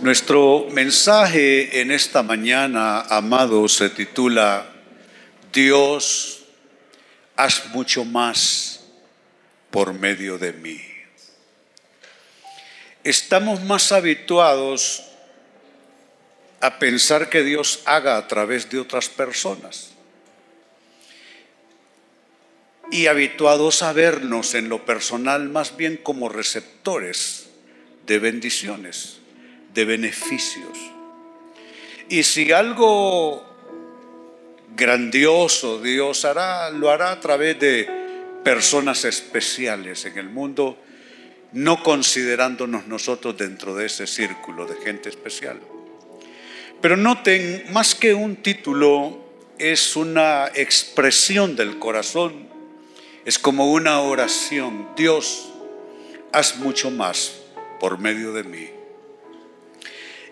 [0.00, 4.66] Nuestro mensaje en esta mañana, amado, se titula
[5.52, 6.44] Dios,
[7.36, 8.80] haz mucho más
[9.70, 10.80] por medio de mí.
[13.04, 15.02] Estamos más habituados
[16.62, 19.90] a pensar que Dios haga a través de otras personas
[22.90, 27.50] y habituados a vernos en lo personal más bien como receptores
[28.06, 29.19] de bendiciones
[29.74, 30.78] de beneficios.
[32.08, 33.44] Y si algo
[34.74, 37.88] grandioso Dios hará, lo hará a través de
[38.42, 40.78] personas especiales en el mundo,
[41.52, 45.60] no considerándonos nosotros dentro de ese círculo de gente especial.
[46.80, 49.18] Pero noten, más que un título,
[49.58, 52.48] es una expresión del corazón,
[53.26, 54.88] es como una oración.
[54.96, 55.50] Dios,
[56.32, 57.42] haz mucho más
[57.78, 58.79] por medio de mí.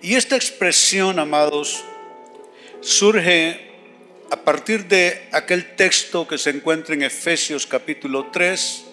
[0.01, 1.83] Y esta expresión, amados,
[2.81, 3.69] surge
[4.31, 8.85] a partir de aquel texto que se encuentra en Efesios capítulo 3,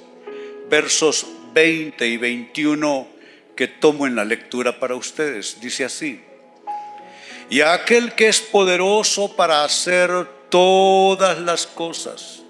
[0.67, 3.07] versos 20 y 21
[3.55, 5.59] que tomo en la lectura para ustedes.
[5.61, 6.21] Dice así,
[7.51, 10.09] y a aquel que es poderoso para hacer
[10.49, 12.41] todas las cosas,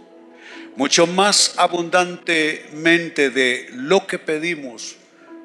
[0.77, 4.95] mucho más abundantemente de lo que pedimos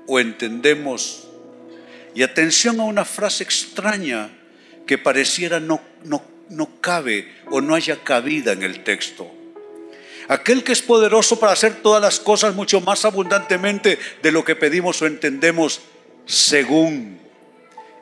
[0.07, 1.30] o entendemos
[2.15, 4.31] y atención a una frase extraña
[4.87, 9.31] que pareciera no, no, no cabe o no haya cabida en el texto.
[10.29, 14.57] Aquel que es poderoso para hacer todas las cosas mucho más abundantemente de lo que
[14.57, 15.81] pedimos o entendemos
[16.27, 17.19] según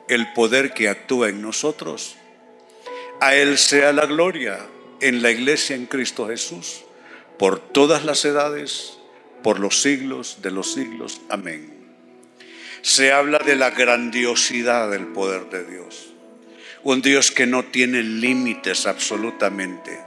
[0.07, 2.15] el poder que actúa en nosotros.
[3.21, 4.59] A Él sea la gloria
[5.01, 6.81] en la iglesia en Cristo Jesús,
[7.37, 8.97] por todas las edades,
[9.43, 11.21] por los siglos de los siglos.
[11.29, 11.78] Amén
[12.81, 16.13] se habla de la grandiosidad del poder de Dios.
[16.83, 19.99] Un Dios que no tiene límites absolutamente.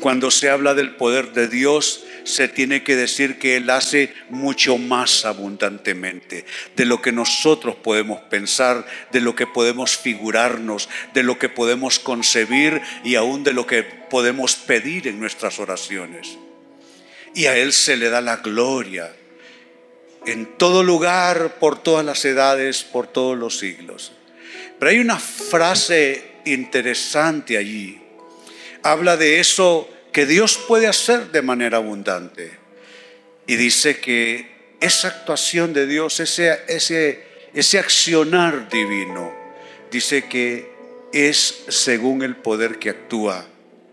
[0.00, 4.78] Cuando se habla del poder de Dios, se tiene que decir que Él hace mucho
[4.78, 6.44] más abundantemente
[6.76, 11.98] de lo que nosotros podemos pensar, de lo que podemos figurarnos, de lo que podemos
[11.98, 16.38] concebir y aún de lo que podemos pedir en nuestras oraciones.
[17.34, 19.14] Y a Él se le da la gloria,
[20.26, 24.12] en todo lugar, por todas las edades, por todos los siglos.
[24.78, 28.00] Pero hay una frase interesante allí.
[28.82, 32.52] Habla de eso que Dios puede hacer de manera abundante.
[33.46, 37.24] Y dice que esa actuación de Dios, ese, ese,
[37.54, 39.32] ese accionar divino,
[39.90, 40.70] dice que
[41.12, 43.46] es según el poder que actúa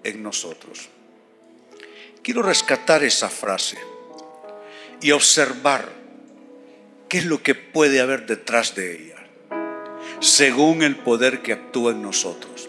[0.04, 0.90] en nosotros.
[2.22, 3.78] Quiero rescatar esa frase
[5.02, 5.95] y observar
[7.16, 9.16] ¿Qué es lo que puede haber detrás de ella?
[10.20, 12.68] Según el poder que actúa en nosotros.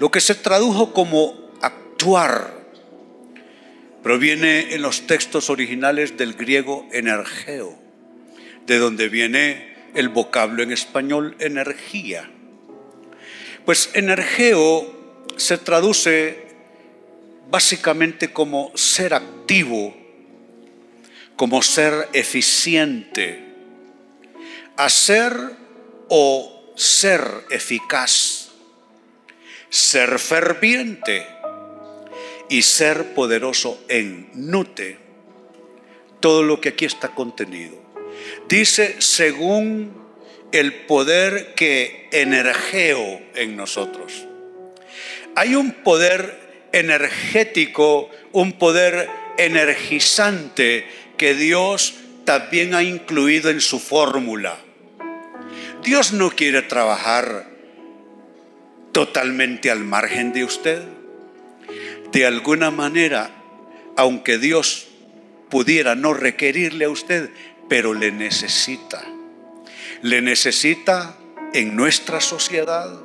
[0.00, 2.52] Lo que se tradujo como actuar
[4.02, 7.78] proviene en los textos originales del griego energeo,
[8.66, 12.28] de donde viene el vocablo en español energía.
[13.64, 16.48] Pues energeo se traduce
[17.52, 19.96] básicamente como ser activo,
[21.36, 23.49] como ser eficiente,
[24.84, 25.34] hacer
[26.08, 28.50] o ser eficaz,
[29.68, 31.26] ser ferviente
[32.48, 34.98] y ser poderoso en nute.
[36.20, 37.78] Todo lo que aquí está contenido.
[38.48, 39.92] Dice según
[40.52, 44.26] el poder que energeo en nosotros.
[45.36, 49.08] Hay un poder energético, un poder
[49.38, 50.86] energizante
[51.16, 54.58] que Dios también ha incluido en su fórmula.
[55.82, 57.46] Dios no quiere trabajar
[58.92, 60.82] totalmente al margen de usted.
[62.12, 63.30] De alguna manera,
[63.96, 64.88] aunque Dios
[65.48, 67.30] pudiera no requerirle a usted,
[67.68, 69.02] pero le necesita.
[70.02, 71.16] Le necesita
[71.54, 73.00] en nuestra sociedad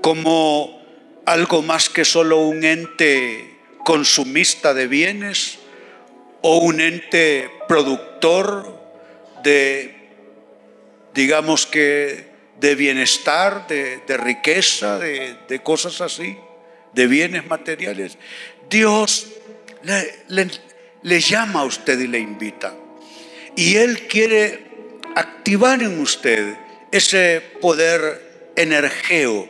[0.00, 0.80] como
[1.26, 5.58] algo más que solo un ente consumista de bienes
[6.40, 8.80] o un ente productor
[9.42, 9.97] de
[11.14, 12.26] digamos que
[12.60, 16.36] de bienestar, de, riqueza, de, cosas así,
[16.92, 18.18] de bienes materiales.
[18.68, 19.28] Dios
[19.82, 20.50] le,
[21.02, 22.74] le llama a usted y le invita.
[23.56, 24.66] Y Él quiere
[25.14, 26.56] activar en usted
[26.90, 29.48] ese poder energeo,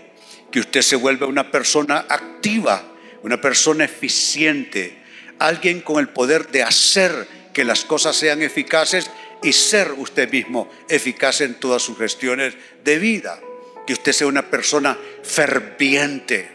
[0.50, 2.82] que usted se vuelva una persona activa,
[3.22, 4.98] una persona eficiente,
[5.38, 9.10] alguien con el poder de hacer que las cosas sean eficaces
[9.42, 12.54] y ser usted mismo eficaz en todas sus gestiones
[12.84, 13.40] de vida.
[13.86, 16.50] Que usted sea una persona ferviente.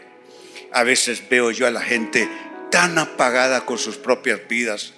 [0.72, 2.28] A veces veo yo a la gente
[2.70, 4.94] tan apagada con sus propias vidas,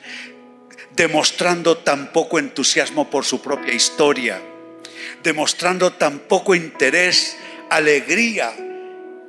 [0.94, 4.40] demostrando tan poco entusiasmo por su propia historia,
[5.22, 7.36] demostrando tan poco interés,
[7.68, 8.54] alegría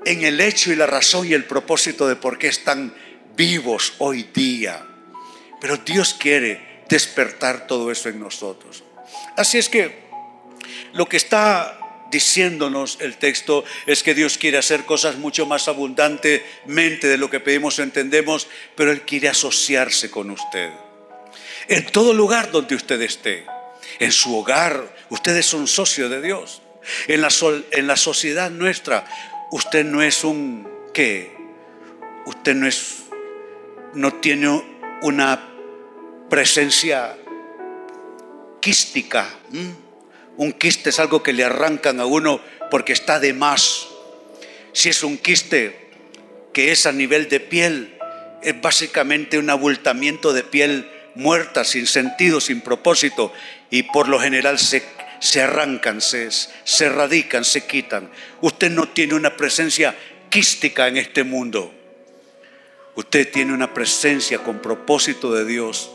[0.05, 2.93] en el hecho y la razón y el propósito de por qué están
[3.35, 4.85] vivos hoy día.
[5.59, 8.83] Pero Dios quiere despertar todo eso en nosotros.
[9.35, 10.07] Así es que
[10.93, 11.79] lo que está
[12.11, 17.39] diciéndonos el texto es que Dios quiere hacer cosas mucho más abundantemente de lo que
[17.39, 20.71] pedimos o entendemos, pero Él quiere asociarse con usted.
[21.67, 23.45] En todo lugar donde usted esté,
[23.99, 26.61] en su hogar, usted es un socio de Dios.
[27.07, 27.29] En la,
[27.71, 29.05] en la sociedad nuestra,
[29.51, 31.35] usted no es un qué,
[32.25, 33.03] usted no es,
[33.93, 34.63] no tiene
[35.01, 35.46] una
[36.29, 37.15] presencia
[38.59, 39.29] quística.
[40.35, 43.87] Un quiste es algo que le arrancan a uno porque está de más.
[44.73, 45.89] Si es un quiste
[46.53, 47.97] que es a nivel de piel,
[48.43, 53.33] es básicamente un abultamiento de piel muerta, sin sentido, sin propósito,
[53.71, 54.83] y por lo general se,
[55.19, 58.11] se arrancan, se, se radican, se quitan.
[58.41, 59.95] Usted no tiene una presencia
[60.29, 61.73] quística en este mundo.
[62.95, 65.91] Usted tiene una presencia con propósito de Dios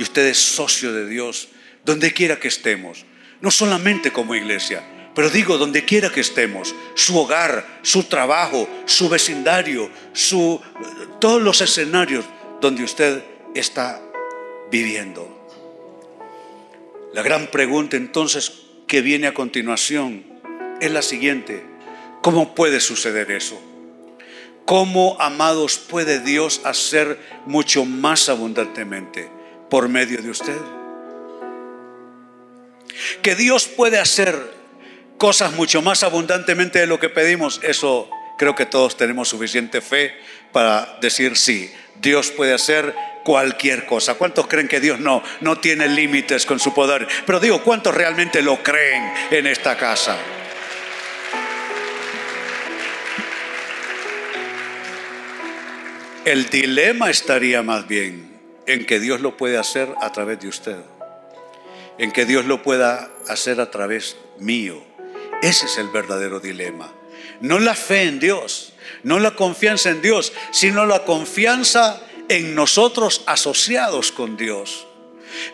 [0.00, 1.48] y usted es socio de Dios
[1.84, 3.04] donde quiera que estemos
[3.42, 4.82] no solamente como iglesia,
[5.14, 10.58] pero digo, donde quiera que estemos, su hogar, su trabajo, su vecindario, su,
[11.20, 12.24] todos los escenarios
[12.62, 13.22] donde usted
[13.54, 14.00] está
[14.70, 15.50] viviendo.
[17.12, 18.52] La gran pregunta entonces
[18.86, 20.24] que viene a continuación
[20.80, 21.62] es la siguiente.
[22.22, 23.60] ¿Cómo puede suceder eso?
[24.64, 29.39] ¿Cómo, amados, puede Dios hacer mucho más abundantemente
[29.70, 30.58] por medio de usted?
[33.22, 34.36] Que Dios puede hacer
[35.16, 40.14] cosas mucho más abundantemente de lo que pedimos, eso creo que todos tenemos suficiente fe
[40.52, 44.14] para decir sí, Dios puede hacer cualquier cosa.
[44.14, 47.06] ¿Cuántos creen que Dios no, no tiene límites con su poder?
[47.26, 50.16] Pero digo, ¿cuántos realmente lo creen en esta casa?
[56.24, 58.29] El dilema estaría más bien
[58.72, 60.76] en que Dios lo puede hacer a través de usted
[62.00, 64.82] en que Dios lo pueda hacer a través mío.
[65.42, 66.90] Ese es el verdadero dilema.
[67.42, 68.72] No la fe en Dios,
[69.02, 72.00] no la confianza en Dios, sino la confianza
[72.30, 74.86] en nosotros asociados con Dios.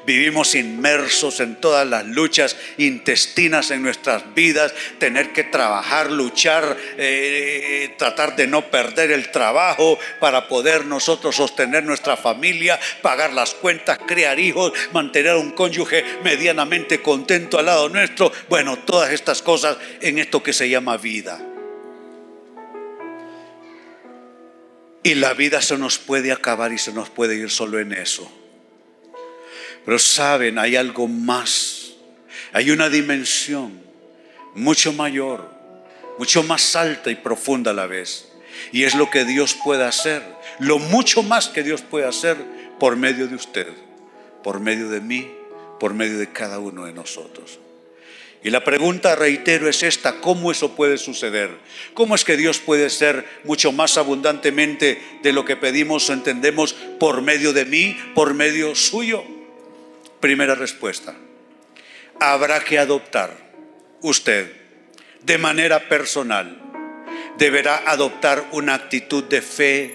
[0.07, 7.95] Vivimos inmersos en todas las luchas intestinas en nuestras vidas, tener que trabajar, luchar, eh,
[7.99, 13.99] tratar de no perder el trabajo para poder nosotros sostener nuestra familia, pagar las cuentas,
[14.07, 18.33] crear hijos, mantener un cónyuge medianamente contento al lado nuestro.
[18.49, 21.41] Bueno, todas estas cosas en esto que se llama vida.
[25.03, 28.29] Y la vida se nos puede acabar y se nos puede ir solo en eso.
[29.87, 31.93] Pero saben, hay algo más.
[32.53, 33.81] Hay una dimensión
[34.55, 35.49] mucho mayor,
[36.19, 38.29] mucho más alta y profunda a la vez.
[38.73, 40.23] Y es lo que Dios puede hacer,
[40.59, 42.37] lo mucho más que Dios puede hacer
[42.81, 43.69] por medio de usted,
[44.43, 45.31] por medio de mí,
[45.79, 47.61] por medio de cada uno de nosotros.
[48.43, 51.51] Y la pregunta, reitero, es esta, ¿cómo eso puede suceder?
[51.95, 56.75] ¿Cómo es que Dios puede ser mucho más abundantemente de lo que pedimos o entendemos
[56.99, 59.36] por medio de mí, por medio suyo?
[60.21, 61.15] Primera respuesta.
[62.21, 63.31] Habrá que adoptar
[64.01, 64.51] usted
[65.23, 66.63] de manera personal.
[67.39, 69.95] Deberá adoptar una actitud de fe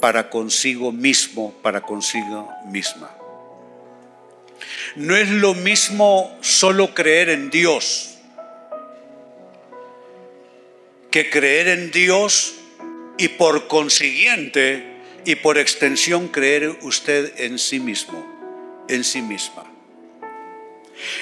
[0.00, 3.16] para consigo mismo, para consigo misma.
[4.96, 8.10] No es lo mismo solo creer en Dios
[11.10, 12.56] que creer en Dios
[13.18, 14.84] y por consiguiente
[15.24, 18.33] y por extensión creer usted en sí mismo
[18.94, 19.64] en sí misma.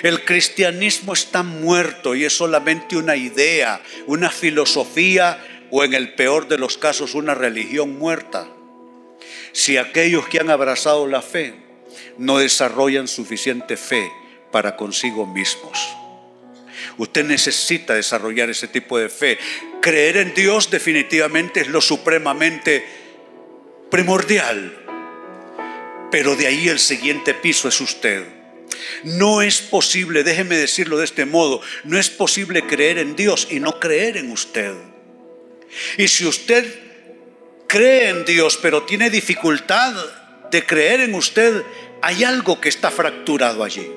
[0.02, 6.48] El cristianismo está muerto y es solamente una idea, una filosofía o en el peor
[6.48, 8.48] de los casos una religión muerta.
[9.52, 11.54] Si aquellos que han abrazado la fe
[12.18, 14.10] no desarrollan suficiente fe
[14.50, 15.96] para consigo mismos.
[16.98, 19.38] Usted necesita desarrollar ese tipo de fe.
[19.80, 22.84] Creer en Dios definitivamente es lo supremamente
[23.90, 24.81] primordial
[26.12, 28.24] pero de ahí el siguiente piso es usted.
[29.02, 33.58] No es posible, déjeme decirlo de este modo, no es posible creer en Dios y
[33.58, 34.74] no creer en usted.
[35.96, 36.64] Y si usted
[37.66, 39.94] cree en Dios, pero tiene dificultad
[40.50, 41.62] de creer en usted,
[42.02, 43.90] hay algo que está fracturado allí.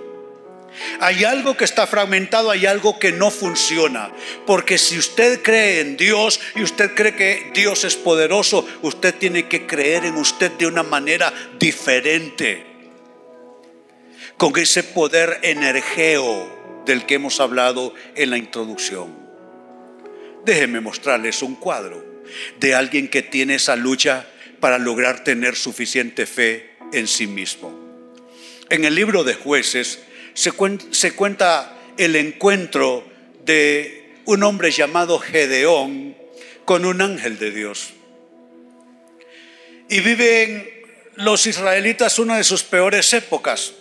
[1.00, 4.12] Hay algo que está fragmentado, hay algo que no funciona.
[4.46, 9.48] Porque si usted cree en Dios y usted cree que Dios es poderoso, usted tiene
[9.48, 12.65] que creer en usted de una manera diferente.
[14.38, 19.15] Con ese poder energeo del que hemos hablado en la introducción.
[20.46, 22.03] Déjenme mostrarles un cuadro
[22.60, 24.27] de alguien que tiene esa lucha
[24.60, 27.86] para lograr tener suficiente fe en sí mismo.
[28.70, 30.00] En el libro de jueces,
[30.36, 33.04] se, cuenta el encuentro
[33.46, 36.15] de un hombre llamado Gedeón
[36.65, 37.94] con un ángel de Dios.
[39.89, 40.70] Y viven
[41.15, 43.74] los israelitas una de sus peores épocas.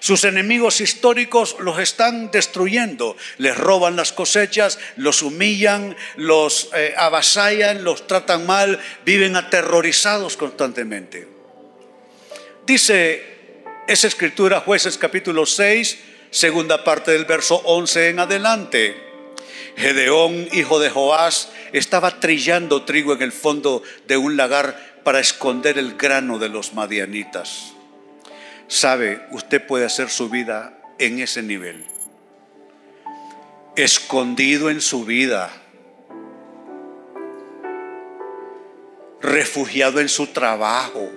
[0.00, 7.84] Sus enemigos históricos los están destruyendo, les roban las cosechas, los humillan, los eh, avasallan,
[7.84, 11.28] los tratan mal, viven aterrorizados constantemente.
[12.66, 13.31] Dice
[13.86, 15.98] esa escritura, jueces capítulo 6,
[16.30, 18.96] segunda parte del verso 11 en adelante.
[19.76, 25.78] Gedeón, hijo de Joás, estaba trillando trigo en el fondo de un lagar para esconder
[25.78, 27.72] el grano de los madianitas.
[28.68, 31.84] Sabe, usted puede hacer su vida en ese nivel.
[33.74, 35.50] Escondido en su vida.
[39.20, 41.10] Refugiado en su trabajo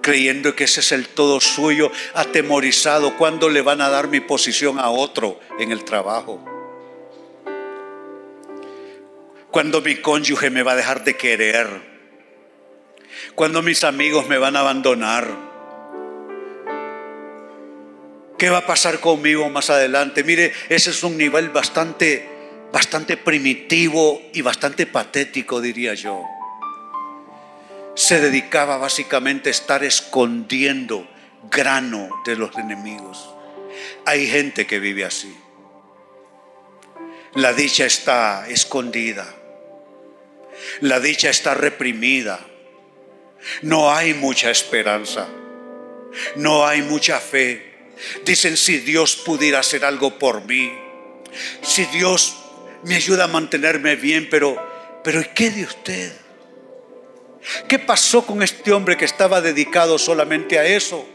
[0.00, 4.78] creyendo que ese es el todo suyo, atemorizado, cuando le van a dar mi posición
[4.78, 6.44] a otro en el trabajo?
[9.50, 11.68] Cuando mi cónyuge me va a dejar de querer?
[13.34, 15.28] Cuando mis amigos me van a abandonar?
[18.38, 20.24] ¿Qué va a pasar conmigo más adelante?
[20.24, 22.26] Mire, ese es un nivel bastante,
[22.72, 26.39] bastante primitivo y bastante patético, diría yo
[28.00, 31.06] se dedicaba básicamente a estar escondiendo
[31.50, 33.28] grano de los enemigos.
[34.06, 35.36] Hay gente que vive así.
[37.34, 39.28] La dicha está escondida.
[40.80, 42.40] La dicha está reprimida.
[43.60, 45.28] No hay mucha esperanza.
[46.36, 47.90] No hay mucha fe.
[48.24, 50.72] Dicen, si Dios pudiera hacer algo por mí,
[51.60, 52.34] si Dios
[52.82, 54.56] me ayuda a mantenerme bien, pero,
[55.04, 56.29] pero ¿qué de usted?
[57.68, 61.06] ¿Qué pasó con este hombre que estaba dedicado solamente a eso?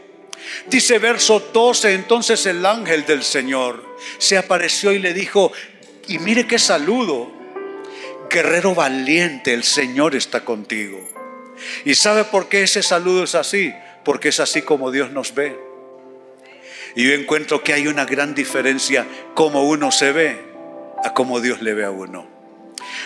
[0.66, 5.52] Dice verso 12, entonces el ángel del Señor se apareció y le dijo,
[6.08, 7.32] y mire qué saludo,
[8.30, 11.00] guerrero valiente, el Señor está contigo.
[11.84, 13.72] ¿Y sabe por qué ese saludo es así?
[14.04, 15.56] Porque es así como Dios nos ve.
[16.94, 20.38] Y yo encuentro que hay una gran diferencia como uno se ve
[21.04, 22.35] a como Dios le ve a uno.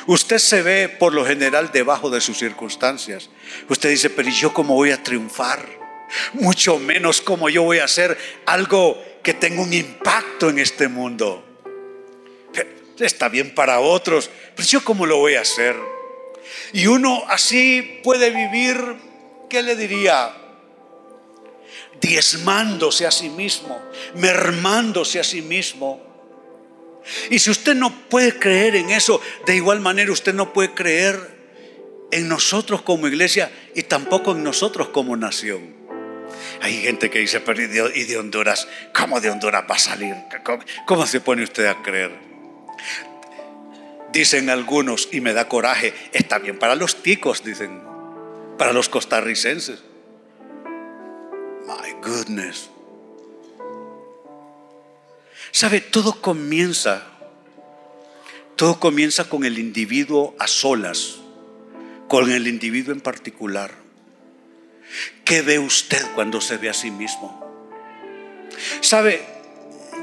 [0.07, 3.31] Usted se ve por lo general debajo de sus circunstancias.
[3.69, 5.67] Usted dice, pero ¿y yo cómo voy a triunfar?
[6.35, 8.17] Mucho menos cómo yo voy a hacer
[8.47, 11.45] algo que tenga un impacto en este mundo.
[12.99, 15.75] Está bien para otros, pero yo cómo lo voy a hacer.
[16.73, 18.77] Y uno así puede vivir,
[19.49, 20.35] ¿qué le diría?
[22.01, 23.81] Diezmándose a sí mismo,
[24.15, 26.10] mermándose a sí mismo
[27.31, 31.41] y si usted no puede creer en eso, de igual manera usted no puede creer
[32.11, 35.81] en nosotros como iglesia y tampoco en nosotros como nación.
[36.61, 37.67] Hay gente que dice, pero ¿y
[38.05, 38.69] de, Honduras?
[38.95, 40.15] ¿Cómo de Honduras va a salir?
[40.87, 42.13] ¿Cómo, se pone usted a creer?
[44.13, 47.81] Dicen algunos, y me da coraje, está bien para los ticos, dicen,
[48.59, 49.83] para los costarricenses.
[51.67, 52.70] My goodness.
[55.53, 55.81] ¿Sabe?
[55.81, 57.07] Todo comienza,
[58.57, 61.19] todo comienza con el individuo a solas,
[62.09, 63.73] con el individuo en particular.
[65.25, 67.41] ¿Qué ve usted cuando se ve a sí mismo?
[68.81, 69.23] ¿Sabe?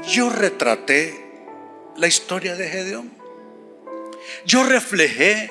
[0.08, 1.28] Yo retraté
[1.96, 3.10] la historia de Gedeón.
[4.46, 5.50] Yo reflejé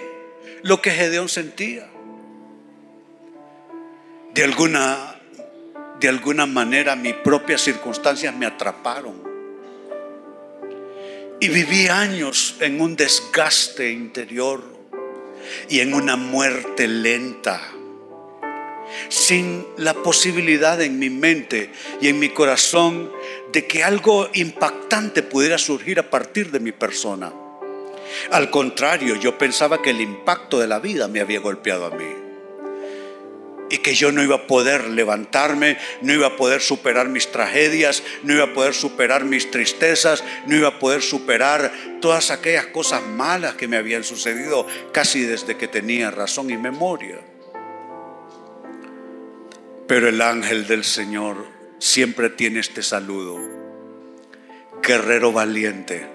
[0.63, 1.87] lo que Gedeón sentía.
[4.33, 5.19] De alguna,
[5.99, 9.26] de alguna manera mis propias circunstancias me atraparon.
[11.39, 14.63] Y viví años en un desgaste interior
[15.69, 17.61] y en una muerte lenta,
[19.09, 23.11] sin la posibilidad en mi mente y en mi corazón
[23.51, 27.31] de que algo impactante pudiera surgir a partir de mi persona.
[28.31, 32.26] Al contrario, yo pensaba que el impacto de la vida me había golpeado a mí
[33.69, 38.03] y que yo no iba a poder levantarme, no iba a poder superar mis tragedias,
[38.23, 41.71] no iba a poder superar mis tristezas, no iba a poder superar
[42.01, 47.19] todas aquellas cosas malas que me habían sucedido casi desde que tenía razón y memoria.
[49.87, 51.45] Pero el ángel del Señor
[51.79, 53.55] siempre tiene este saludo.
[54.81, 56.07] guerrero valiente,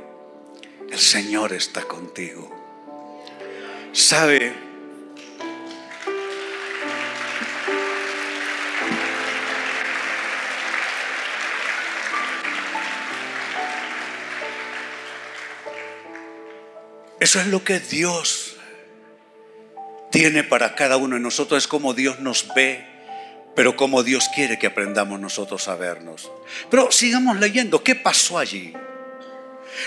[0.91, 2.51] el Señor está contigo.
[3.93, 4.72] ¿Sabe?
[17.23, 18.57] Eso es lo que Dios
[20.11, 21.63] tiene para cada uno de nosotros.
[21.63, 22.85] Es como Dios nos ve,
[23.55, 26.33] pero como Dios quiere que aprendamos nosotros a vernos.
[26.69, 27.85] Pero sigamos leyendo.
[27.85, 28.73] ¿Qué pasó allí?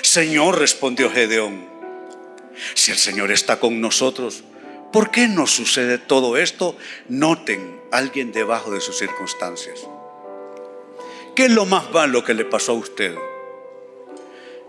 [0.02, 1.68] Señor, respondió Gedeón,
[2.74, 4.46] si el Señor está con nosotros,
[4.94, 6.78] ¿por qué nos sucede todo esto?
[7.10, 9.82] Noten alguien debajo de sus circunstancias.
[11.36, 13.14] ¿Qué es lo más malo que le pasó a usted?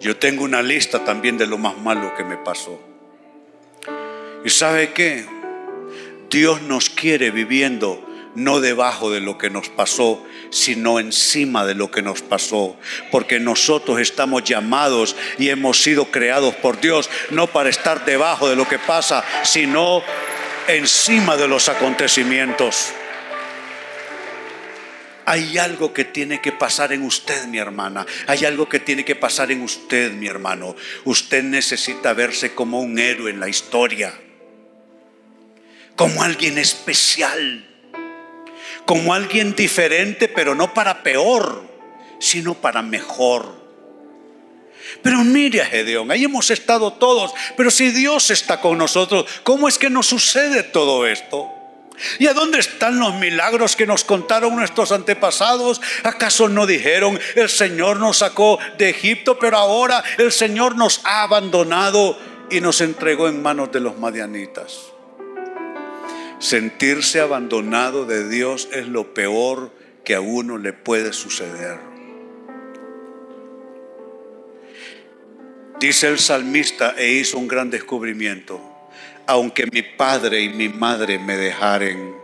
[0.00, 2.80] Yo tengo una lista también de lo más malo que me pasó.
[4.44, 5.26] ¿Y sabe qué?
[6.30, 11.90] Dios nos quiere viviendo no debajo de lo que nos pasó, sino encima de lo
[11.90, 12.76] que nos pasó.
[13.10, 18.56] Porque nosotros estamos llamados y hemos sido creados por Dios, no para estar debajo de
[18.56, 20.02] lo que pasa, sino
[20.68, 22.92] encima de los acontecimientos.
[25.26, 28.06] Hay algo que tiene que pasar en usted, mi hermana.
[28.28, 30.76] Hay algo que tiene que pasar en usted, mi hermano.
[31.04, 34.14] Usted necesita verse como un héroe en la historia.
[35.96, 37.66] Como alguien especial.
[38.84, 41.68] Como alguien diferente, pero no para peor,
[42.20, 43.66] sino para mejor.
[45.02, 47.32] Pero mire a Gedeón, ahí hemos estado todos.
[47.56, 51.55] Pero si Dios está con nosotros, ¿cómo es que nos sucede todo esto?
[52.18, 55.80] ¿Y a dónde están los milagros que nos contaron nuestros antepasados?
[56.02, 61.22] ¿Acaso no dijeron, el Señor nos sacó de Egipto, pero ahora el Señor nos ha
[61.22, 62.18] abandonado
[62.50, 64.92] y nos entregó en manos de los madianitas?
[66.38, 69.72] Sentirse abandonado de Dios es lo peor
[70.04, 71.78] que a uno le puede suceder.
[75.80, 78.75] Dice el salmista e hizo un gran descubrimiento
[79.26, 82.16] aunque mi padre y mi madre me dejaren,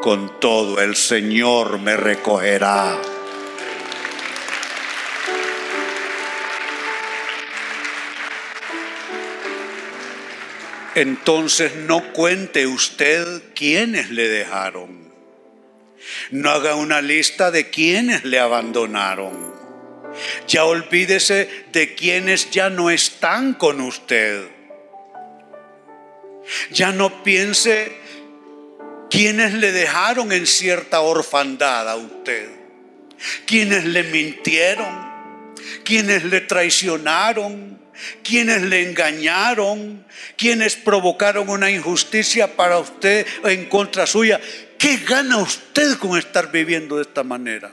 [0.00, 3.00] con todo el Señor me recogerá.
[10.94, 15.12] Entonces no cuente usted quiénes le dejaron.
[16.30, 19.54] No haga una lista de quienes le abandonaron.
[20.48, 24.57] Ya olvídese de quienes ya no están con usted.
[26.70, 27.92] Ya no piense
[29.10, 32.48] quienes le dejaron en cierta orfandad a usted,
[33.46, 35.08] quienes le mintieron,
[35.84, 37.78] quienes le traicionaron,
[38.22, 40.04] quienes le engañaron,
[40.36, 44.40] quienes provocaron una injusticia para usted en contra suya.
[44.78, 47.72] ¿Qué gana usted con estar viviendo de esta manera?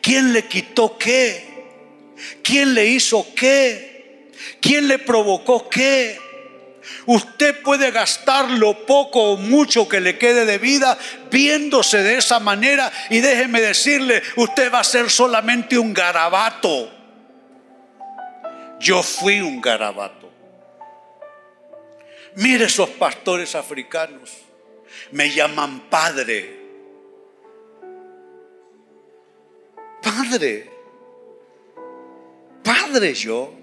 [0.00, 1.44] ¿Quién le quitó qué?
[2.42, 4.30] ¿Quién le hizo qué?
[4.60, 6.18] ¿Quién le provocó qué?
[7.06, 10.96] Usted puede gastar lo poco o mucho que le quede de vida
[11.30, 16.90] viéndose de esa manera y déjeme decirle, usted va a ser solamente un garabato.
[18.78, 20.30] Yo fui un garabato.
[22.34, 24.30] Mire esos pastores africanos,
[25.10, 26.60] me llaman padre.
[30.02, 30.70] Padre,
[32.62, 33.61] padre yo.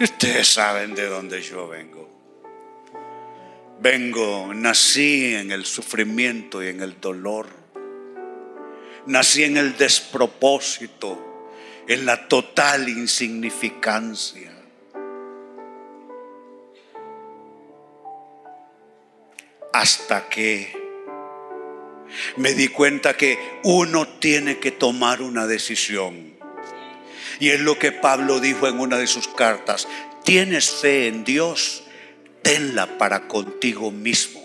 [0.00, 2.08] Ustedes saben de dónde yo vengo.
[3.80, 7.46] Vengo, nací en el sufrimiento y en el dolor.
[9.06, 11.46] Nací en el despropósito,
[11.86, 14.50] en la total insignificancia.
[19.72, 20.84] Hasta que
[22.36, 26.33] me di cuenta que uno tiene que tomar una decisión.
[27.40, 29.88] Y es lo que Pablo dijo en una de sus cartas.
[30.24, 31.84] Tienes fe en Dios,
[32.42, 34.42] tenla para contigo mismo.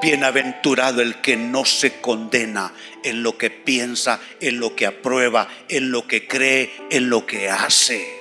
[0.00, 5.90] Bienaventurado el que no se condena en lo que piensa, en lo que aprueba, en
[5.90, 8.18] lo que cree, en lo que hace.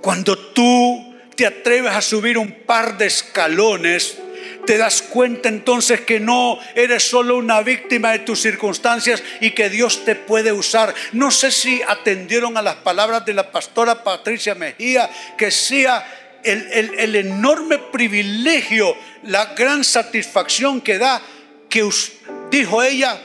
[0.00, 4.18] Cuando tú te atreves a subir un par de escalones,
[4.66, 9.70] te das cuenta entonces que no eres solo una víctima de tus circunstancias y que
[9.70, 10.94] Dios te puede usar.
[11.12, 16.04] No sé si atendieron a las palabras de la pastora Patricia Mejía, que sea
[16.44, 21.22] el, enorme privilegio, la gran satisfacción que da,
[21.68, 21.88] que
[22.50, 23.20] dijo ella,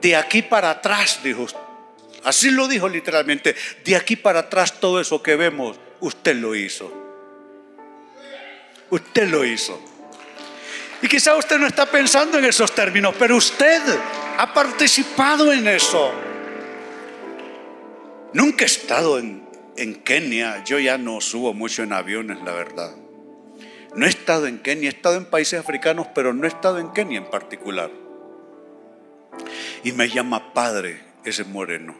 [0.00, 1.46] de aquí para atrás, dijo.
[2.24, 6.92] Así lo dijo literalmente, de aquí para atrás todo eso que vemos, usted lo hizo.
[8.90, 9.89] Usted lo hizo.
[11.02, 13.80] Y quizá usted no está pensando en esos términos, pero usted
[14.38, 16.12] ha participado en eso.
[18.32, 22.94] Nunca he estado en, en Kenia, yo ya no subo mucho en aviones, la verdad.
[23.94, 26.92] No he estado en Kenia, he estado en países africanos, pero no he estado en
[26.92, 27.90] Kenia en particular.
[29.82, 31.96] Y me llama padre ese moreno.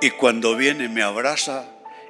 [0.00, 1.66] Y cuando viene me abraza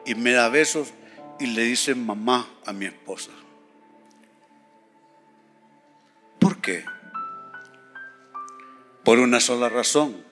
[0.07, 0.93] y me da besos
[1.41, 3.33] y le dice mamá a mi esposa.
[6.61, 6.85] ¿Por qué?
[9.03, 10.23] Por una sola razón.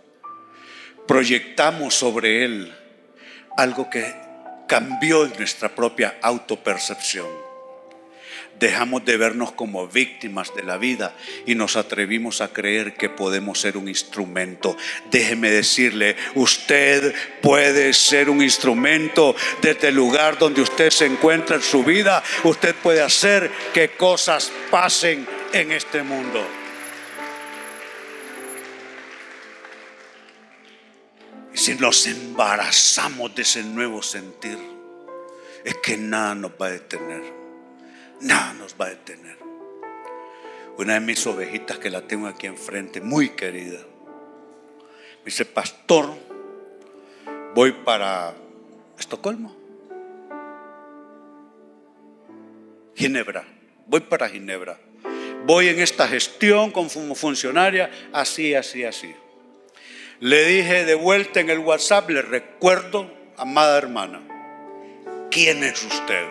[1.07, 2.77] Proyectamos sobre él
[3.57, 4.14] algo que
[4.69, 7.49] cambió nuestra propia autopercepción
[8.59, 11.14] dejamos de vernos como víctimas de la vida
[11.47, 14.77] y nos atrevimos a creer que podemos ser un instrumento.
[15.11, 21.62] Déjeme decirle, usted puede ser un instrumento desde el lugar donde usted se encuentra en
[21.62, 22.23] su vida.
[22.45, 26.45] Usted puede hacer que cosas pasen en este mundo.
[31.53, 34.59] Y si nos embarazamos de ese nuevo sentir,
[35.65, 37.39] es que nada nos va a detener
[38.21, 39.37] nada nos va a detener.
[40.77, 46.15] Una de mis ovejitas que la tengo aquí enfrente, muy querida, me dice, pastor,
[47.55, 48.35] voy para
[48.99, 49.57] Estocolmo.
[52.95, 53.45] Ginebra,
[53.87, 54.79] voy para Ginebra.
[55.44, 59.14] Voy en esta gestión como funcionaria, así, así, así.
[60.20, 64.20] Le dije de vuelta en el WhatsApp, le recuerdo, amada hermana,
[65.31, 66.24] ¿quién es usted?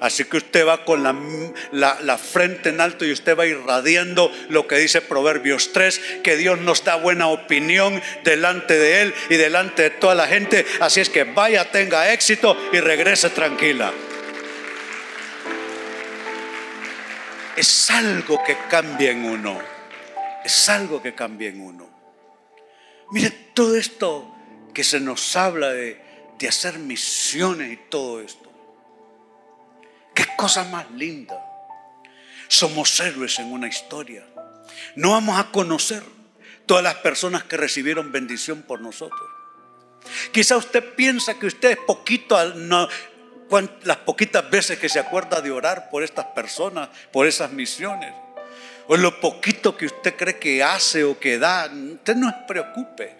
[0.00, 4.76] Así que usted va con la, frente en alto y usted va irradiando lo que
[4.76, 9.90] dice Proverbios 3, que Dios nos da buena opinión delante de Él y delante de
[9.90, 10.64] toda la gente.
[10.80, 13.92] Así es que vaya, tenga éxito y regrese tranquila.
[17.58, 19.60] Es algo que cambia en uno.
[20.44, 21.90] Es algo que cambia en uno.
[23.10, 24.32] Mire, todo esto
[24.72, 26.00] que se nos habla de,
[26.38, 28.48] de hacer misiones y todo esto.
[30.14, 31.36] Qué cosa más linda.
[32.46, 34.24] Somos héroes en una historia.
[34.94, 36.04] No vamos a conocer
[36.64, 39.28] todas las personas que recibieron bendición por nosotros.
[40.30, 42.38] Quizá usted piensa que usted es poquito,
[43.82, 48.12] las poquitas veces que se acuerda de orar por estas personas, por esas misiones,
[48.86, 51.66] o lo poquito que usted cree que hace o que da.
[51.66, 53.16] Usted no se preocupe.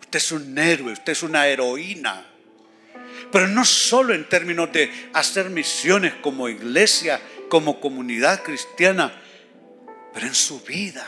[0.00, 2.26] Usted es un héroe, usted es una heroína
[3.30, 9.12] pero no solo en términos de hacer misiones como iglesia, como comunidad cristiana,
[10.12, 11.06] pero en su vida.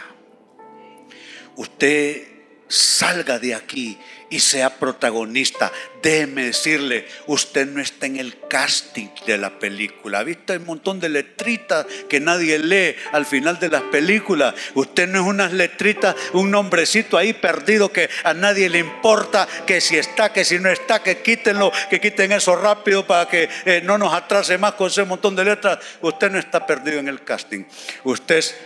[1.57, 2.27] Usted
[2.69, 3.99] salga de aquí
[4.33, 5.71] y sea protagonista.
[6.03, 10.21] Déjeme decirle, usted no está en el casting de la película.
[10.21, 10.55] ¿Ha visto?
[10.55, 14.55] Un montón de letritas que nadie lee al final de las películas.
[14.75, 19.83] Usted no es unas letritas, un nombrecito ahí perdido que a nadie le importa, que
[19.83, 23.83] si está, que si no está, que quítenlo, que quiten eso rápido para que eh,
[23.85, 25.79] no nos atrase más con ese montón de letras.
[26.01, 27.65] Usted no está perdido en el casting.
[28.05, 28.57] Usted es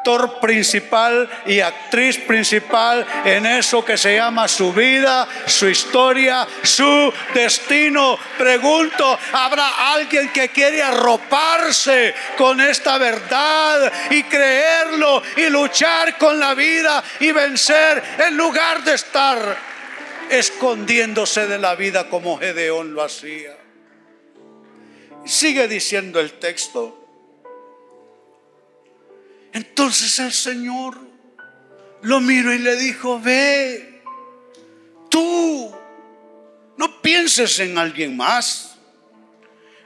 [0.00, 7.12] actor principal y actriz principal en eso que se llama su vida, su historia, su
[7.34, 8.18] destino.
[8.38, 16.54] Pregunto, ¿habrá alguien que quiere arroparse con esta verdad y creerlo y luchar con la
[16.54, 19.58] vida y vencer en lugar de estar
[20.30, 23.54] escondiéndose de la vida como Gedeón lo hacía?
[25.26, 26.99] Sigue diciendo el texto.
[29.52, 30.96] Entonces el Señor
[32.02, 34.02] lo miró y le dijo, ve,
[35.08, 35.72] tú,
[36.76, 38.76] no pienses en alguien más.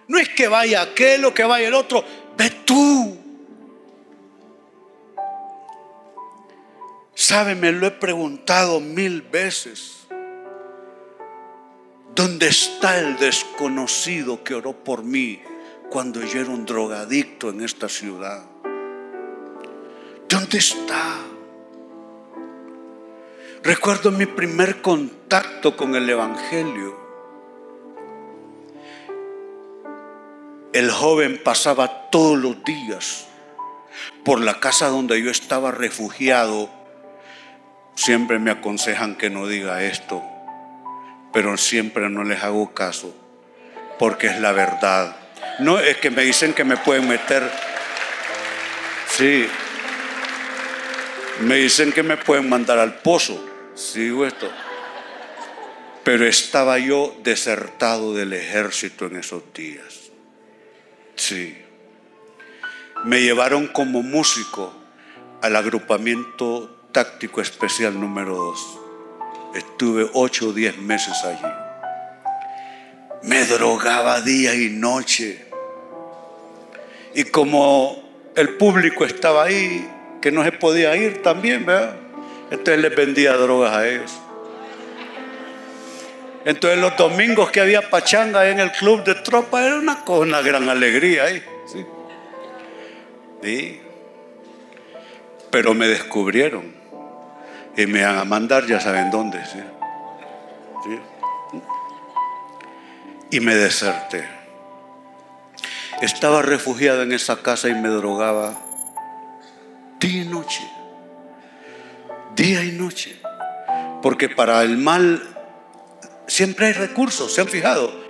[0.07, 2.05] No es que vaya aquel o que vaya el otro,
[2.37, 3.19] ve tú.
[7.15, 10.07] Sabe, me lo he preguntado mil veces.
[12.15, 15.43] ¿Dónde está el desconocido que oró por mí
[15.91, 18.54] cuando yo era un drogadicto en esta ciudad?
[20.45, 21.17] ¿Dónde está?
[23.63, 27.01] Recuerdo mi primer contacto con el Evangelio.
[30.75, 33.27] El joven pasaba todos los días
[34.23, 36.69] por la casa donde yo estaba refugiado.
[37.95, 40.23] Siempre me aconsejan que no diga esto,
[41.33, 43.17] pero siempre no les hago caso,
[43.99, 45.17] porque es la verdad.
[45.61, 47.51] No es que me dicen que me pueden meter.
[49.09, 49.49] Sí,
[51.41, 53.45] me dicen que me pueden mandar al pozo.
[53.75, 54.51] Sigo esto.
[56.05, 60.11] Pero estaba yo desertado del ejército en esos días.
[61.17, 61.57] Sí.
[63.05, 64.73] Me llevaron como músico
[65.43, 68.79] al agrupamiento táctico especial número 2.
[69.57, 71.53] Estuve ocho o diez meses allí.
[73.23, 75.47] Me drogaba día y noche.
[77.15, 78.03] Y como
[78.37, 79.89] el público estaba ahí,
[80.25, 81.97] que no se podía ir también, ¿verdad?
[82.51, 84.11] Entonces les vendía drogas a ellos.
[86.47, 90.67] Entonces los domingos que había pachanga en el club de tropa era una, una gran
[90.71, 91.45] alegría ahí.
[91.67, 91.85] ¿sí?
[93.43, 93.83] ¿Sí?
[95.51, 96.73] Pero me descubrieron
[97.77, 99.45] y me van a mandar, ya saben dónde.
[99.45, 99.59] ¿sí?
[103.31, 104.27] Y me deserté.
[106.01, 108.64] Estaba refugiado en esa casa y me drogaba
[110.05, 110.71] día y noche.
[112.37, 113.17] Día y noche.
[114.03, 115.23] Porque para el mal
[116.27, 118.05] siempre hay recursos, ¿se han fijado?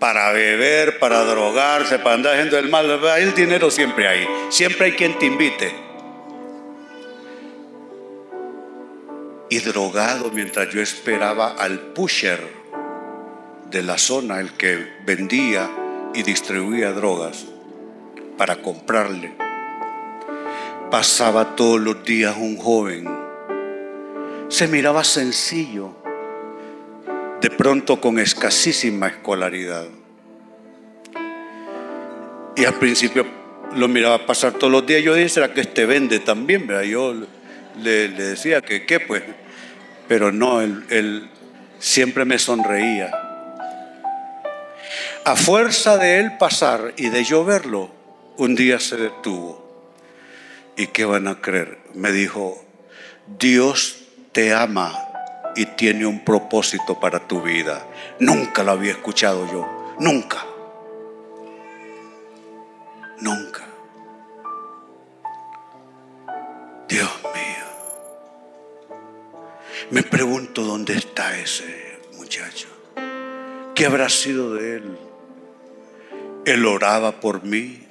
[0.00, 4.26] Para beber, para drogarse, para andar haciendo el mal, el dinero siempre hay.
[4.48, 5.72] Siempre hay quien te invite.
[9.50, 12.40] Y drogado mientras yo esperaba al pusher
[13.70, 15.70] de la zona, el que vendía
[16.14, 17.46] y distribuía drogas,
[18.36, 19.47] para comprarle.
[20.90, 23.06] Pasaba todos los días un joven.
[24.48, 25.94] Se miraba sencillo,
[27.42, 29.86] de pronto con escasísima escolaridad.
[32.56, 33.26] Y al principio
[33.74, 35.02] lo miraba pasar todos los días.
[35.02, 36.66] Yo decía, ¿será que este vende también?
[36.88, 37.14] Yo
[37.82, 39.22] le, decía que qué, pues.
[40.08, 41.28] Pero no, él, él
[41.78, 43.10] siempre me sonreía.
[45.26, 47.90] A fuerza de él pasar y de yo verlo,
[48.38, 49.67] un día se detuvo.
[50.78, 51.76] ¿Y qué van a creer?
[51.94, 52.64] Me dijo,
[53.26, 54.96] Dios te ama
[55.56, 57.84] y tiene un propósito para tu vida.
[58.20, 60.46] Nunca lo había escuchado yo, nunca.
[63.20, 63.66] Nunca.
[66.88, 68.98] Dios mío.
[69.90, 72.68] Me pregunto dónde está ese muchacho.
[73.74, 74.98] ¿Qué habrá sido de él?
[76.46, 77.87] Él oraba por mí.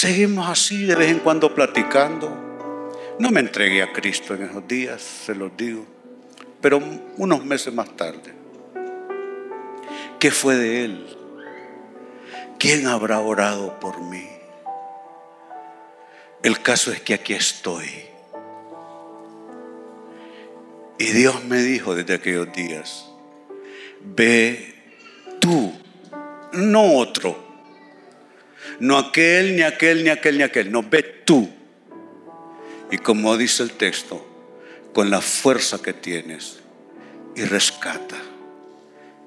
[0.00, 2.96] Seguimos así de vez en cuando platicando.
[3.18, 5.98] No me entregué a Cristo en esos días, se los digo
[6.60, 6.80] pero
[7.16, 8.34] unos meses más tarde.
[10.18, 11.16] ¿Qué fue de él?
[12.58, 14.26] ¿Quién habrá orado por mí?
[16.42, 17.88] El caso es que aquí estoy.
[20.98, 23.08] Y Dios me dijo desde aquellos días,
[24.00, 24.74] ve
[25.40, 25.72] tú,
[26.52, 27.36] no otro,
[28.80, 31.48] no aquel, ni aquel, ni aquel, ni aquel, no, ve tú.
[32.90, 34.24] Y como dice el texto,
[34.92, 36.60] con la fuerza que tienes
[37.36, 38.16] y rescata.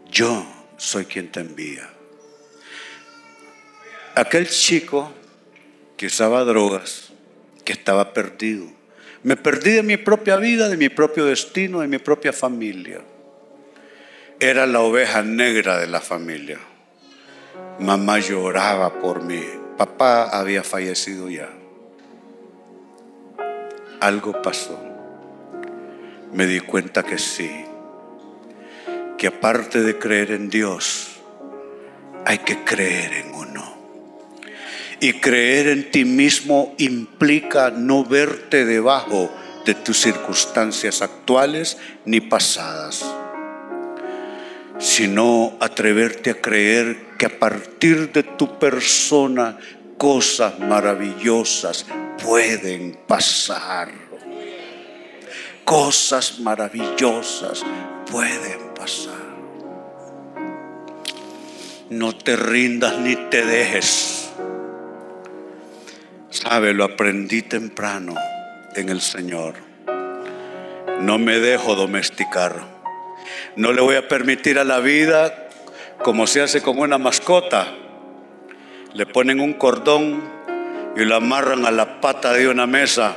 [0.10, 0.46] Yo
[0.78, 1.90] soy quien te envía.
[4.16, 5.14] Aquel chico
[5.96, 7.12] que usaba drogas,
[7.64, 8.66] que estaba perdido.
[9.24, 13.02] Me perdí de mi propia vida, de mi propio destino, de mi propia familia.
[14.40, 16.60] Era la oveja negra de la familia.
[17.80, 19.44] Mamá lloraba por mí.
[19.78, 21.50] Papá había fallecido ya.
[24.00, 24.92] Algo pasó
[26.34, 27.50] me di cuenta que sí,
[29.18, 31.10] que aparte de creer en Dios,
[32.26, 33.78] hay que creer en uno.
[35.00, 39.32] Y creer en ti mismo implica no verte debajo
[39.66, 43.04] de tus circunstancias actuales ni pasadas,
[44.80, 49.60] sino atreverte a creer que a partir de tu persona
[49.96, 51.86] cosas maravillosas
[52.18, 53.92] pueden pasar
[55.72, 57.64] cosas maravillosas
[58.12, 59.22] pueden pasar.
[61.92, 64.32] No te rindas ni te dejes.
[66.32, 68.16] Sabe, lo aprendí temprano
[68.76, 69.54] en el Señor.
[71.00, 72.82] No me dejo domesticar.
[73.56, 75.51] No le voy a permitir a la vida
[76.04, 77.74] como se hace con una mascota.
[78.94, 80.22] Le ponen un cordón
[80.96, 83.16] y lo amarran a la pata de una mesa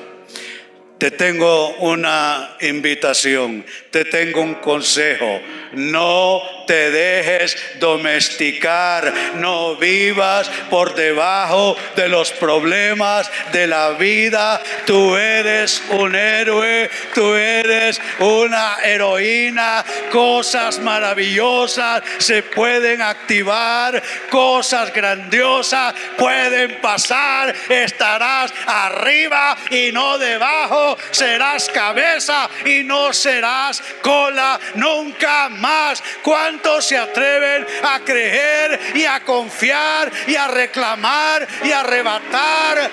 [1.04, 5.40] te tengo una invitación, te tengo un consejo.
[5.74, 14.60] No te dejes domesticar, no vivas por debajo de los problemas de la vida.
[14.84, 19.84] Tú eres un héroe, tú eres una heroína.
[20.10, 27.54] Cosas maravillosas se pueden activar, cosas grandiosas pueden pasar.
[27.68, 36.02] Estarás arriba y no debajo, serás cabeza y no serás cola nunca más.
[36.22, 42.90] ¿Cuántos se atreven a creer y a confiar y a reclamar y a arrebatar?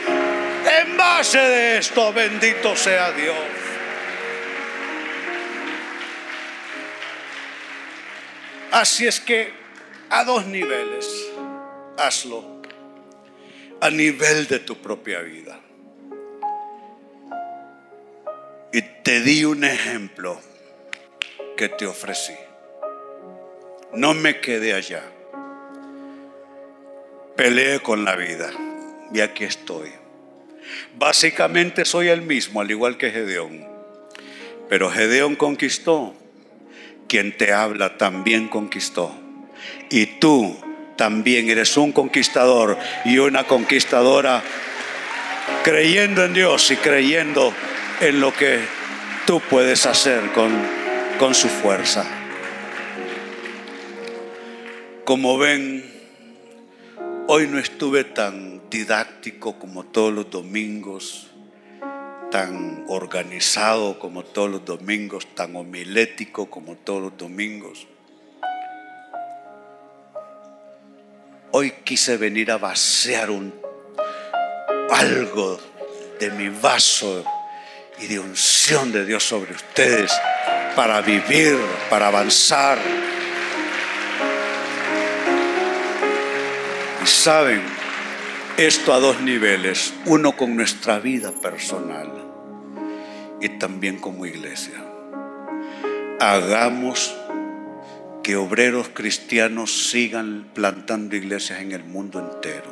[0.82, 3.36] En base de esto, bendito sea Dios.
[8.72, 9.54] Así es que
[10.10, 11.30] a dos niveles,
[11.98, 12.62] hazlo.
[13.82, 15.60] A nivel de tu propia vida.
[18.72, 20.40] Y te di un ejemplo
[21.62, 22.34] que te ofrecí.
[23.94, 25.04] No me quedé allá.
[27.36, 28.50] Peleé con la vida
[29.14, 29.92] y aquí estoy.
[30.96, 33.68] Básicamente soy el mismo, al igual que Gedeón.
[34.70, 36.16] Pero Gedeón conquistó.
[37.08, 39.16] Quien te habla también conquistó.
[39.92, 40.58] Y tú
[40.98, 44.42] también eres un conquistador y una conquistadora
[45.64, 47.54] creyendo en Dios y creyendo
[48.00, 48.62] en lo que
[49.28, 50.81] tú puedes hacer con,
[51.22, 52.04] con su fuerza.
[55.06, 55.86] Como ven,
[57.28, 61.28] hoy no estuve tan didáctico como todos los domingos,
[62.32, 67.86] tan organizado como todos los domingos, tan homilético como todos los domingos.
[71.52, 73.54] Hoy quise venir a vaciar un,
[74.90, 75.60] algo
[76.20, 77.24] de mi vaso
[78.00, 80.12] y de unción de Dios sobre ustedes
[80.76, 81.58] para vivir,
[81.90, 82.78] para avanzar.
[87.04, 87.62] Y saben,
[88.58, 92.12] esto a dos niveles, uno con nuestra vida personal
[93.42, 94.76] y también como iglesia.
[96.20, 97.16] Hagamos
[98.24, 102.70] que obreros cristianos sigan plantando iglesias en el mundo entero.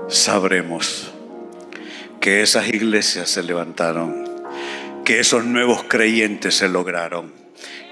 [0.08, 1.12] sabremos
[2.20, 4.24] que esas iglesias se levantaron,
[5.04, 7.32] que esos nuevos creyentes se lograron,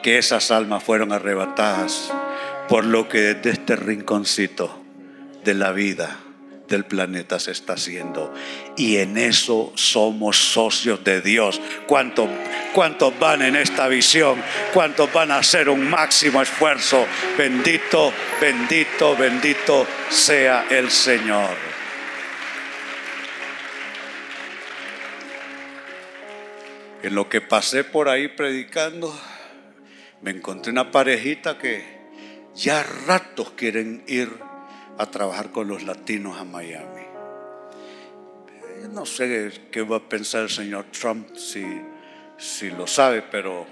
[0.04, 2.12] que esas almas fueron arrebatadas
[2.68, 4.78] por lo que desde este rinconcito
[5.44, 6.18] de la vida
[6.68, 8.32] del planeta se está haciendo.
[8.76, 11.60] Y en eso somos socios de Dios.
[11.86, 12.28] ¿Cuántos,
[12.74, 14.40] ¿Cuántos van en esta visión?
[14.72, 17.06] ¿Cuántos van a hacer un máximo esfuerzo?
[17.36, 21.68] Bendito, bendito, bendito sea el Señor.
[27.02, 29.18] En lo que pasé por ahí predicando,
[30.20, 31.98] me encontré una parejita que
[32.54, 34.47] ya ratos quieren ir
[34.98, 37.02] a trabajar con los latinos a Miami.
[38.90, 41.64] No sé qué va a pensar el señor Trump si,
[42.36, 43.66] si lo sabe, pero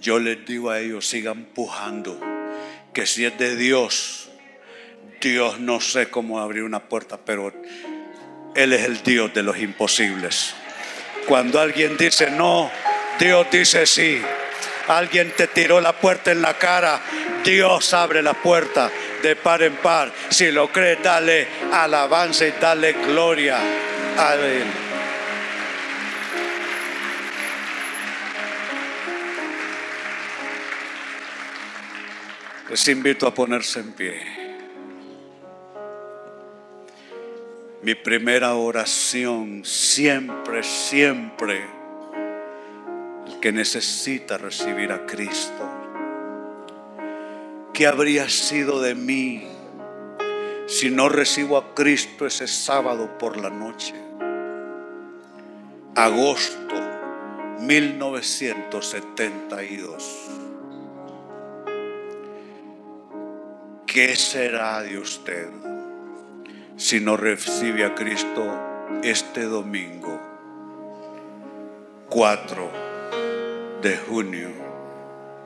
[0.00, 2.18] yo les digo a ellos, sigan pujando,
[2.94, 4.30] que si es de Dios,
[5.20, 7.52] Dios no sé cómo abrir una puerta, pero
[8.54, 10.54] Él es el Dios de los imposibles.
[11.26, 12.70] Cuando alguien dice no,
[13.18, 14.22] Dios dice sí.
[14.86, 17.02] Alguien te tiró la puerta en la cara,
[17.44, 18.90] Dios abre la puerta
[19.22, 20.12] de par en par.
[20.30, 23.58] Si lo crees, dale alabanza y dale gloria
[24.16, 24.66] a Él.
[32.70, 34.38] Les invito a ponerse en pie.
[37.80, 41.64] Mi primera oración siempre, siempre,
[43.26, 45.57] el que necesita recibir a Cristo
[47.78, 49.46] ¿Qué habría sido de mí
[50.66, 53.94] si no recibo a Cristo ese sábado por la noche?
[55.94, 56.74] Agosto
[57.60, 60.28] 1972.
[63.86, 65.48] ¿Qué será de usted
[66.76, 68.44] si no recibe a Cristo
[69.04, 70.20] este domingo
[72.08, 72.70] 4
[73.82, 74.48] de junio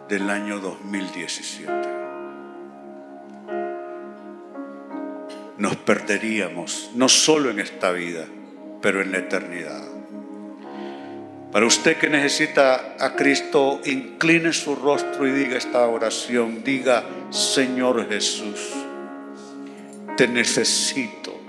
[0.09, 1.92] del año 2017?
[5.63, 8.27] Nos perderíamos, no solo en esta vida,
[8.81, 9.85] pero en la eternidad.
[11.53, 16.65] Para usted que necesita a Cristo, incline su rostro y diga esta oración.
[16.65, 18.73] Diga, Señor Jesús,
[20.17, 21.41] te necesito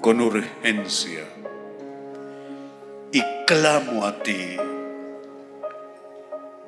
[0.00, 1.22] con urgencia
[3.12, 4.56] y clamo a ti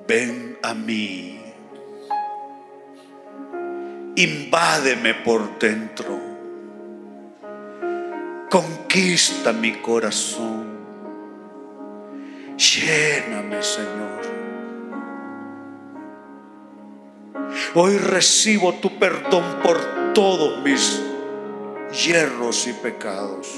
[0.06, 1.35] ven a mí.
[4.18, 6.18] Invádeme por dentro.
[8.48, 10.64] Conquista mi corazón.
[12.56, 14.22] Lléname, Señor.
[17.74, 19.78] Hoy recibo tu perdón por
[20.14, 21.02] todos mis
[21.92, 23.52] hierros y pecados.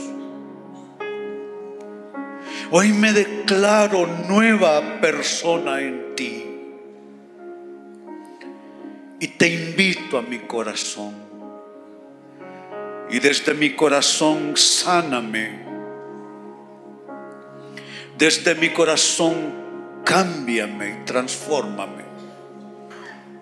[2.72, 6.47] Hoy me declaro nueva persona en ti.
[9.20, 11.14] Y te invito a mi corazón.
[13.10, 15.66] Y desde mi corazón sáname.
[18.16, 22.04] Desde mi corazón cámbiame transfórmame.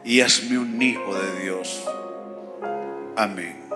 [0.05, 1.85] Y hazme un hijo de Dios.
[3.17, 3.67] Amén.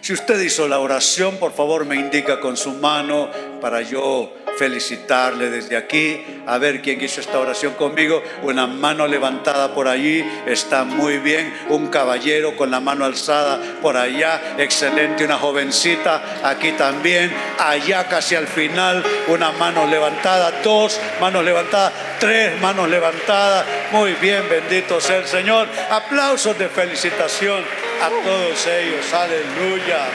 [0.00, 3.30] Si usted hizo la oración, por favor me indica con su mano
[3.62, 6.24] para yo felicitarle desde aquí.
[6.46, 8.22] A ver quién hizo esta oración conmigo.
[8.42, 10.24] Una mano levantada por allí.
[10.46, 11.52] Está muy bien.
[11.68, 14.56] Un caballero con la mano alzada por allá.
[14.58, 15.24] Excelente.
[15.24, 17.32] Una jovencita aquí también.
[17.58, 19.04] Allá casi al final.
[19.28, 20.62] Una mano levantada.
[20.62, 21.92] Dos manos levantadas.
[22.20, 23.64] Tres manos levantadas.
[23.92, 24.48] Muy bien.
[24.48, 25.68] Bendito sea el Señor.
[25.90, 27.64] Aplausos de felicitación
[28.02, 29.12] a todos ellos.
[29.12, 30.06] Aleluya.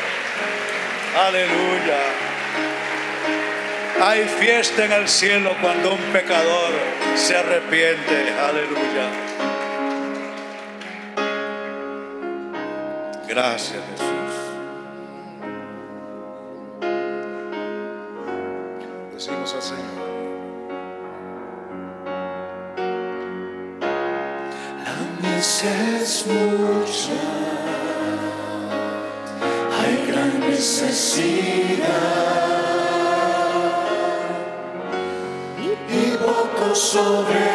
[1.18, 2.29] Aleluya.
[4.02, 6.72] Hay fiesta en el cielo cuando un pecador
[7.16, 8.34] se arrepiente.
[8.40, 9.10] Aleluya.
[13.28, 14.10] Gracias Jesús.
[19.14, 20.10] Decimos al Señor.
[24.86, 24.96] La
[25.30, 25.68] misa
[26.02, 27.20] es mucha,
[29.78, 32.19] hay gran necesidad
[36.94, 37.49] pocos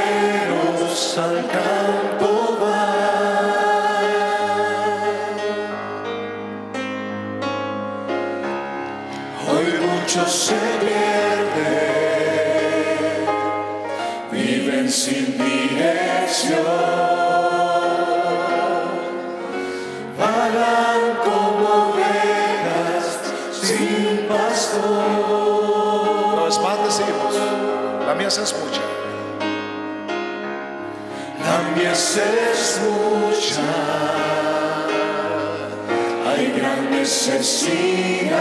[36.45, 38.41] hay gran necesidad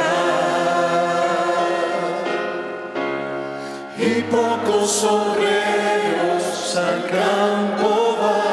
[3.97, 8.43] y pocos obreros al campo van.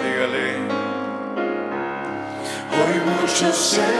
[0.00, 0.48] Dígale.
[2.72, 3.93] Hoy muchos se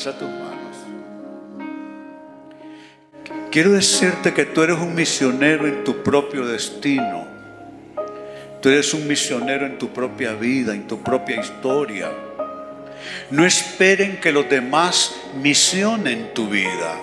[0.00, 0.76] Alza tus manos.
[3.50, 7.26] Quiero decirte que tú eres un misionero en tu propio destino.
[8.62, 12.10] Tú eres un misionero en tu propia vida, en tu propia historia.
[13.30, 16.96] No esperen que los demás misionen tu vida.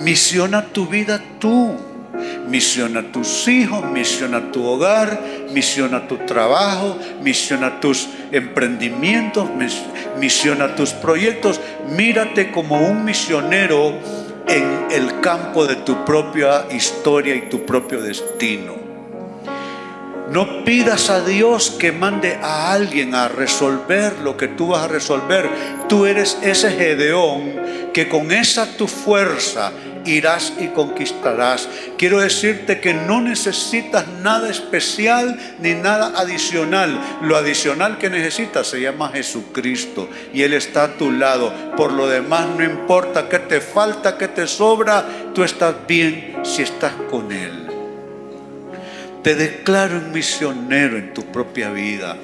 [0.00, 1.76] Misiona tu vida tú.
[2.48, 5.22] Misión a tus hijos, misión a tu hogar,
[5.52, 9.48] misión a tu trabajo, misión a tus emprendimientos,
[10.18, 11.60] misión a tus proyectos.
[11.88, 13.94] Mírate como un misionero
[14.46, 18.82] en el campo de tu propia historia y tu propio destino.
[20.30, 24.88] No pidas a Dios que mande a alguien a resolver lo que tú vas a
[24.88, 25.48] resolver.
[25.88, 29.72] Tú eres ese Gedeón que con esa tu fuerza
[30.04, 31.68] irás y conquistarás.
[31.96, 37.00] Quiero decirte que no necesitas nada especial ni nada adicional.
[37.22, 41.52] Lo adicional que necesitas se llama Jesucristo y Él está a tu lado.
[41.76, 46.62] Por lo demás, no importa qué te falta, qué te sobra, tú estás bien si
[46.62, 47.68] estás con Él.
[49.22, 52.16] Te declaro un misionero en tu propia vida.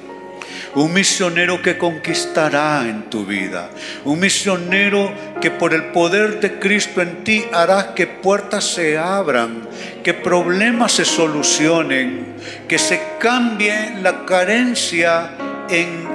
[0.75, 3.69] Un misionero que conquistará en tu vida.
[4.05, 9.67] Un misionero que por el poder de Cristo en ti hará que puertas se abran,
[10.03, 12.35] que problemas se solucionen,
[12.67, 15.31] que se cambie la carencia
[15.69, 16.07] en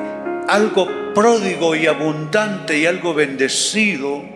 [0.49, 4.34] algo pródigo y abundante y algo bendecido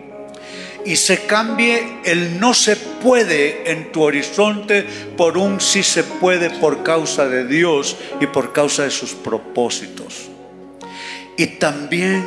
[0.85, 4.85] y se cambie el no se puede en tu horizonte
[5.17, 10.29] por un sí se puede por causa de Dios y por causa de sus propósitos.
[11.37, 12.23] Y también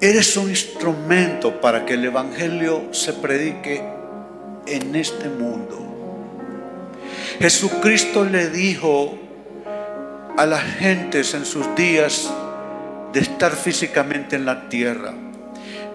[0.00, 3.82] eres un instrumento para que el Evangelio se predique
[4.66, 5.82] en este mundo.
[7.38, 9.18] Jesucristo le dijo
[10.36, 12.30] a las gentes en sus días
[13.12, 15.14] de estar físicamente en la tierra,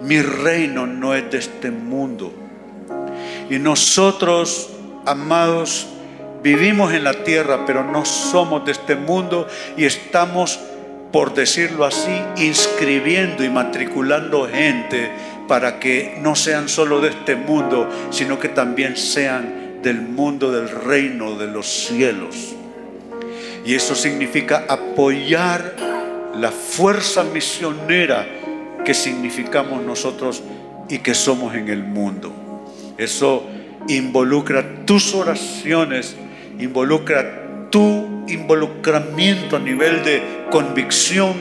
[0.04, 2.34] mi reino no es de este mundo.
[3.50, 4.70] Y nosotros,
[5.06, 5.88] amados,
[6.44, 9.48] vivimos en la tierra, pero no somos de este mundo
[9.78, 10.60] y estamos,
[11.12, 15.12] por decirlo así, inscribiendo y matriculando gente
[15.48, 20.70] para que no sean solo de este mundo, sino que también sean del mundo del
[20.70, 22.56] reino de los cielos.
[23.66, 25.76] Y eso significa apoyar
[26.36, 28.26] la fuerza misionera
[28.84, 30.44] que significamos nosotros
[30.90, 32.34] y que somos en el mundo.
[32.98, 33.48] Eso
[33.88, 36.16] involucra tus oraciones,
[36.60, 40.22] involucra tu involucramiento a nivel de
[40.52, 41.34] convicción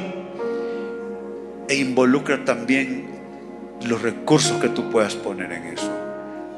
[1.68, 3.06] e involucra también
[3.86, 5.90] los recursos que tú puedas poner en eso.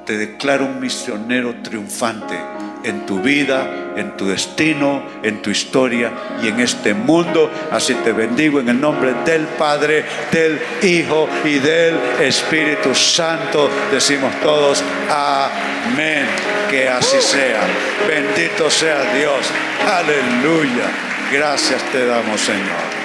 [0.07, 2.35] Te declaro un misionero triunfante
[2.85, 6.13] en tu vida, en tu destino, en tu historia
[6.43, 7.51] y en este mundo.
[7.71, 13.71] Así te bendigo en el nombre del Padre, del Hijo y del Espíritu Santo.
[13.91, 16.27] Decimos todos, amén.
[16.71, 17.61] Que así sea.
[18.09, 19.47] Bendito sea Dios.
[19.87, 20.91] Aleluya.
[21.33, 23.02] Gracias te damos, Señor.